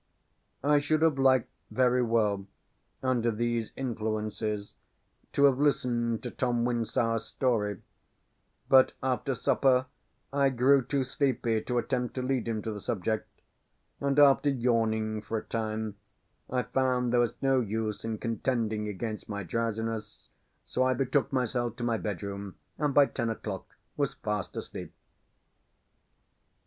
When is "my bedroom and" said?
21.83-22.95